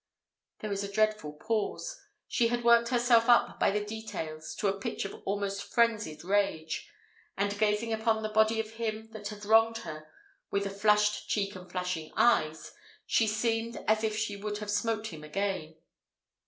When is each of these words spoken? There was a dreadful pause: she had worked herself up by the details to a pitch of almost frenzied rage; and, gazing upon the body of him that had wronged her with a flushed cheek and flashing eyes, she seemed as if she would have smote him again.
There 0.61 0.69
was 0.71 0.83
a 0.83 0.91
dreadful 0.91 1.33
pause: 1.33 2.01
she 2.27 2.47
had 2.47 2.63
worked 2.63 2.89
herself 2.89 3.29
up 3.29 3.59
by 3.59 3.69
the 3.69 3.85
details 3.85 4.55
to 4.55 4.67
a 4.67 4.79
pitch 4.79 5.05
of 5.05 5.21
almost 5.25 5.61
frenzied 5.63 6.23
rage; 6.23 6.89
and, 7.37 7.55
gazing 7.59 7.93
upon 7.93 8.23
the 8.23 8.29
body 8.29 8.59
of 8.59 8.71
him 8.71 9.11
that 9.11 9.27
had 9.27 9.45
wronged 9.45 9.77
her 9.85 10.07
with 10.49 10.65
a 10.65 10.71
flushed 10.71 11.29
cheek 11.29 11.55
and 11.55 11.69
flashing 11.71 12.11
eyes, 12.15 12.71
she 13.05 13.27
seemed 13.27 13.77
as 13.87 14.03
if 14.03 14.17
she 14.17 14.35
would 14.35 14.57
have 14.57 14.71
smote 14.71 15.13
him 15.13 15.23
again. 15.23 15.75